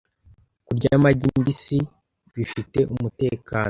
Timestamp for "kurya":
0.65-0.89